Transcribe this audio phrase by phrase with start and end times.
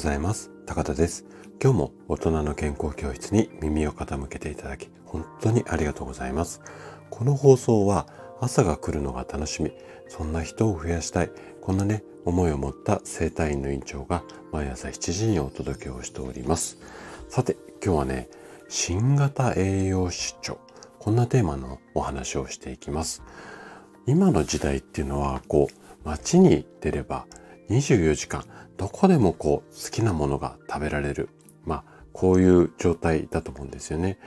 [0.00, 0.50] ざいます。
[0.64, 1.26] 高田です。
[1.62, 6.62] 今日も大人の健康教室に耳を傾けていただき本当にありがとうございます。
[7.10, 8.06] この放送は
[8.40, 9.72] 朝が来るのが楽しみ。
[10.08, 11.30] そんな人を増やしたい。
[11.60, 16.78] こんなね思いを持った生体院の院長が毎朝7時にお届けをしております。
[17.28, 18.30] さて今日はね
[18.70, 20.60] 新型栄養失調。
[20.98, 23.22] こんなテーマのお話をしていきます。
[24.06, 27.26] 今の時代っていうのはこう街に出れば
[27.70, 28.44] 24時間
[28.76, 31.28] どこでもこう好きなものが食べられる。
[31.64, 34.18] まあこういう状態だと思うんですよね。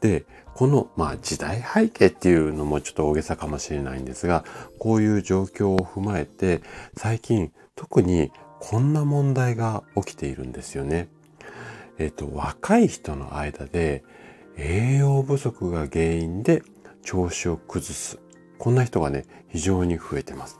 [0.00, 4.44] で、このまあ時代背景っていうのもちょっと大げさかもしれないんですが、
[4.78, 6.62] こういう状況を踏まえて
[6.96, 11.08] 最近特にこんな問題が起きているんですよね。
[11.98, 14.04] えっ、と、若い人の間で
[14.56, 16.62] 栄養不足が原因で
[17.02, 18.18] 調子を崩す。
[18.58, 20.58] こんな人がね、非常に増えてます。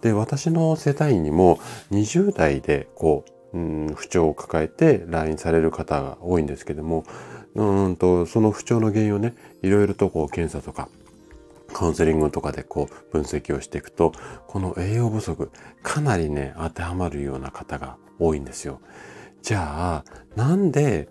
[0.00, 1.58] で、私の世帯にも
[1.90, 7.04] 20代でこう、うん、不調を抱えて来院される方が多いんですけども、
[7.54, 10.88] うんと、その不調の原因をね、いろいろとこう検査とか、
[11.72, 14.12] カウンセリングとかでこう分析をしていくと、
[14.46, 15.50] この栄養不足、
[15.82, 18.80] かなりね、当てはまるような方が多いんですよ。
[19.42, 20.04] じゃあ、
[20.36, 21.08] なんで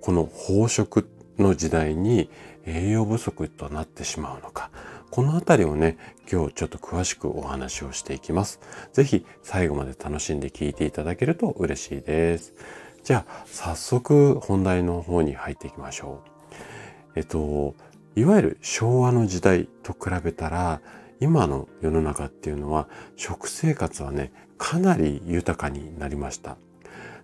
[0.00, 2.30] この飽食の時代に
[2.66, 4.70] 栄養不足となってしまうのか。
[5.10, 5.98] このあたりをね、
[6.30, 8.60] 今日ちょっと詳しくお話をしていきます。
[8.92, 12.54] ぜひ最後まで楽しんで聞いていただけると嬉しいです。
[13.02, 17.12] じゃあ、早速本題の方に入っていきましょう。
[17.16, 17.74] えっと、
[18.14, 20.80] いわゆる昭和の時代と比べたら、
[21.18, 26.56] 今の世の中っていうのは食生活はね、かなり豊かになりました。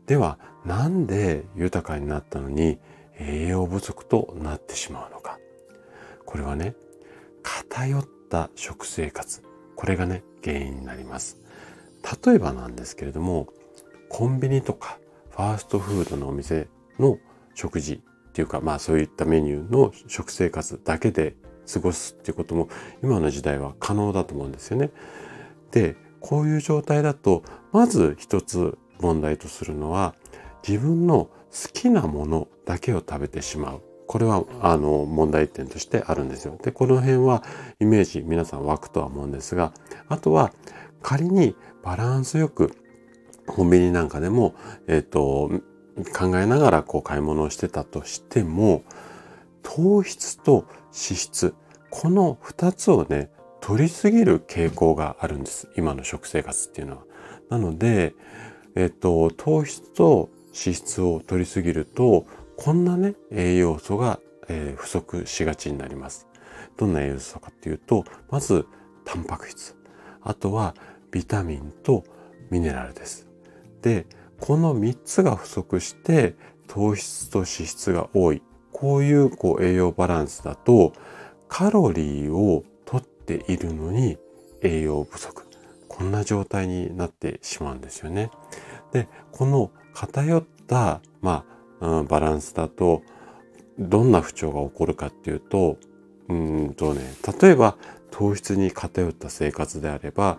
[0.07, 2.81] では、なんで豊かになったのに
[3.21, 5.39] 栄養不足となってしまうのか。
[6.25, 6.75] これはね、
[7.77, 9.43] 偏った食生活。
[9.75, 11.37] これがね、原因になります。
[12.25, 13.49] 例えばなんですけれども、
[14.09, 17.19] コンビニとかファーストフードのお店の
[17.55, 21.37] 食事っていうか、まあそういったメニューの食生活だけで
[21.71, 22.71] 過ごすっていうことも
[23.03, 24.91] 今の時代は可能だと思うんですよね。
[25.71, 27.43] で、こういう状態だと、
[27.73, 30.15] まず一つ問題とするのは、
[30.67, 33.83] 自分の好きなものだけを食べてしまう。
[34.17, 36.59] これはあの問題点としてあるんですよ。
[36.63, 37.43] で、この辺は
[37.81, 39.75] イメージ皆さん湧くとは思うんですが、
[40.09, 40.55] あとは
[41.03, 41.55] 仮に
[41.85, 42.73] バランスよく
[43.47, 44.55] コンビニなんかでも、
[44.89, 45.51] えっ、ー、と、
[46.19, 48.85] 考えながらこう買い物をしてたとしても、
[49.63, 51.55] 糖質と脂質、
[51.91, 53.29] この二つをね、
[53.61, 55.69] 取りすぎる傾向があるんです。
[55.77, 57.03] 今の食生活っていうのは。
[57.51, 58.15] なので、
[58.77, 62.25] えっ、と、糖質と脂質を取りすぎると、
[62.57, 66.27] こんなね、栄養素が、えー、不足しがちになります。
[66.77, 68.67] どんな栄養素かっていうと、まず、
[69.05, 69.77] タンパク質。
[70.23, 70.75] あとは、
[71.11, 72.05] ビタミンと
[72.51, 73.29] ミネラルです。
[73.83, 74.07] で、
[74.41, 76.35] この3つが不足して、
[76.67, 78.43] 糖質と脂質が多い。
[78.73, 80.93] こういうこう栄養バランスだと、
[81.49, 84.19] カロリーを取っているのに
[84.63, 85.45] 栄養不足。
[85.89, 88.31] こんな状態になってしまうんですよね。
[88.93, 91.56] で、この偏った、まあ、
[91.87, 93.03] うん、バランスだと、
[93.79, 95.79] どんな不調が起こるかっていうと、
[96.29, 97.03] うんとね、
[97.41, 97.77] 例えば
[98.11, 100.39] 糖質に偏った生活であれば、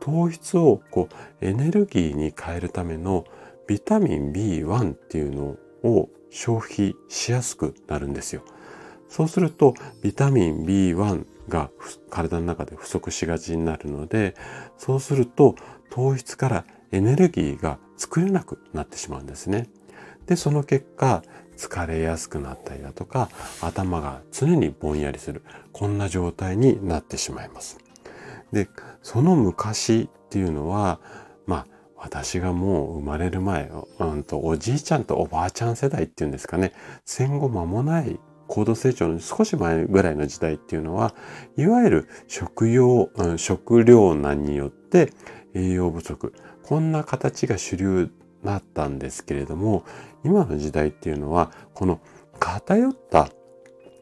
[0.00, 1.08] 糖質をこ
[1.40, 3.24] うエネルギーに変えるための
[3.66, 5.56] ビタミン B1 っていうの
[5.88, 8.42] を消費しやすくなるんですよ。
[9.08, 11.70] そうするとビタミン B1 が
[12.10, 14.34] 体の中で不足しがちになるので、
[14.76, 15.54] そうすると
[15.90, 19.68] 糖質からエネルギーが作れなくなってしまうんですね。
[20.26, 21.22] で、その結果、
[21.56, 23.28] 疲れやすくなったりだとか、
[23.60, 25.42] 頭が常にぼんやりする。
[25.72, 27.78] こんな状態になってしまいます。
[28.52, 28.68] で、
[29.02, 31.00] その昔っていうのは、
[31.46, 31.66] まあ、
[31.96, 36.72] 私がもう生まれる前、うんと、おじいちゃんとおばあちゃん世代っていうんですかね、
[37.04, 38.18] 戦後間もない
[38.48, 41.14] 高度成長の少し前ぐらいの時代っていうのは、
[41.56, 45.12] いわゆる食用、うん、食糧難によって
[45.54, 46.34] 栄養不足、
[46.64, 48.10] こんな形が主流
[48.42, 49.84] なったんですけれども、
[50.24, 52.00] 今の時代っていうのは、この
[52.38, 53.28] 偏った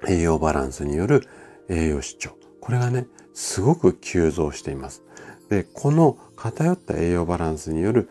[0.08, 1.26] 栄養バランスによる
[1.69, 2.31] 栄養失調。
[2.60, 5.02] これがね、すごく急増しています。
[5.48, 8.08] で、この偏った栄養バランスによる、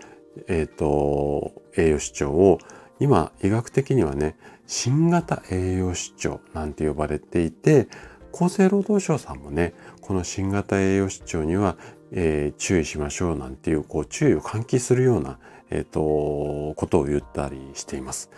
[0.48, 2.60] えっ、ー、と、栄養失調を
[3.00, 4.38] 今医学的にはね、
[4.68, 7.88] 新型栄養失調なんて呼ばれていて、
[8.34, 11.78] 厚生労働省さんもね、この新型栄養失調には、
[12.12, 15.40] えー、注意しましょうなんていう、こう、注意を喚起するような
[15.72, 18.30] え、ー、と、ことを言ったりしています。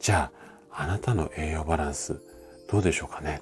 [0.00, 0.30] じゃ
[0.70, 2.20] あ、あなたの栄養バランス、
[2.70, 3.40] どうでしょうかね？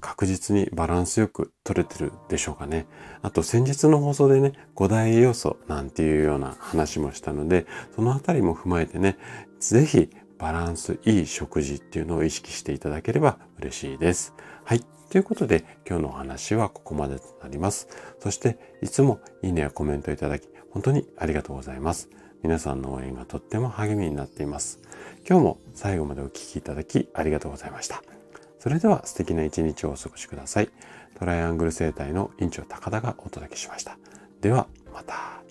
[0.00, 2.86] 確実にバランスよく取れてるでしょうかね？
[3.22, 9.18] あと先日の放送でね、5大栄養素なんていうような話もしたので、そのあたりも踏まえてね、
[9.60, 14.34] ぜひバランスいい食事っていうのを意識していただければ嬉しいです。
[14.64, 14.82] はい。
[15.10, 17.88] ということで今日のお話はここまでとなります。
[18.20, 22.08] そしていつもいいねやコメントいただき本当にありがとうございます。
[22.42, 24.78] 皆さんの応援がとっても励みになっています。
[25.28, 28.02] 今日も最後までお聴きいただきありがとうございました。
[28.60, 30.70] それでは素敵な一日をお過ごしください。
[31.18, 33.98] トライアングル生態の院長高田がお届けしました。
[34.40, 35.42] ではまた。